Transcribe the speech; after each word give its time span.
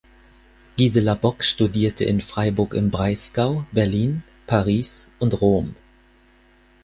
Gisela 0.77 1.13
Bock 1.13 1.43
studierte 1.43 2.03
in 2.05 2.21
Freiburg 2.21 2.73
im 2.73 2.89
Breisgau, 2.89 3.67
Berlin, 3.71 4.23
Paris 4.47 5.11
und 5.19 5.39
Rom. 5.41 5.75